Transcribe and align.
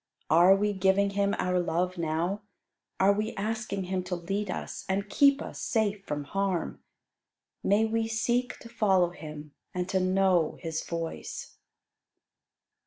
Are 0.31 0.55
we 0.55 0.73
giving 0.73 1.11
Him 1.11 1.35
our 1.37 1.59
love 1.59 1.99
now? 1.99 2.41
Are 2.99 3.13
we 3.13 3.35
asking 3.35 3.83
Him 3.83 4.01
to 4.05 4.15
lead 4.15 4.49
us, 4.49 4.83
and 4.89 5.07
keep 5.07 5.43
us 5.43 5.59
safe 5.61 6.03
from 6.05 6.23
harm? 6.23 6.79
May 7.63 7.85
we 7.85 8.07
seek 8.07 8.57
to 8.61 8.67
follow 8.67 9.11
Him 9.11 9.53
and 9.75 9.87
to 9.89 9.99
know 9.99 10.57
His 10.59 10.83
voice. 10.83 11.55